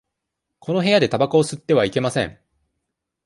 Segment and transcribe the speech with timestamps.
[0.57, 2.39] この部屋でたばこを吸ってはいけません。